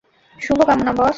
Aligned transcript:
শুভ 0.39 0.59
কামনা, 0.67 0.91
বস। 0.91 1.09